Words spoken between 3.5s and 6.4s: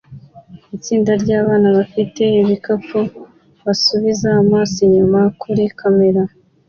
basubiza amaso inyuma kuri kamera